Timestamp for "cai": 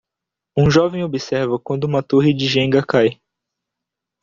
2.83-3.21